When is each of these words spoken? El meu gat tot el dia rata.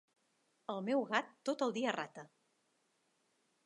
El 0.75 0.81
meu 0.87 1.05
gat 1.13 1.29
tot 1.51 1.63
el 1.69 1.77
dia 1.79 1.95
rata. 2.01 2.27